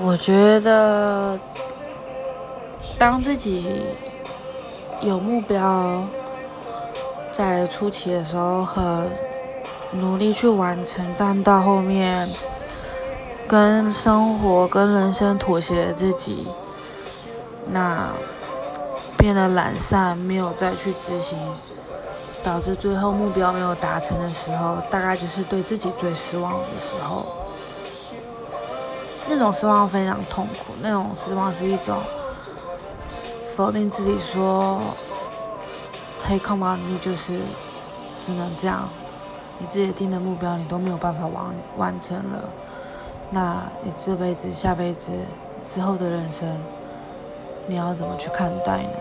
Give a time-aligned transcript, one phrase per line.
[0.00, 1.38] 我觉得，
[2.98, 3.82] 当自己
[5.02, 6.02] 有目标，
[7.30, 9.06] 在初期的时候很
[9.92, 12.28] 努力去完成，但到后面
[13.46, 16.46] 跟生活、跟人生妥协自己，
[17.70, 18.08] 那
[19.18, 21.38] 变得懒散，没有再去执行，
[22.42, 27.24] 导致最后目标没有达成的时候，大概就是对自己最失望的时候。
[29.28, 31.96] 那种失望非常痛苦，那种失望是一种
[33.56, 34.80] 否定自己，说
[36.24, 37.40] 嘿，come on，你就是
[38.20, 38.88] 只能这样，
[39.58, 41.44] 你自己定的目标你都没有办法完
[41.76, 42.44] 完成了，
[43.30, 45.10] 那你这辈子、下辈子
[45.66, 46.60] 之后的人生，
[47.66, 48.98] 你要怎么去看待呢？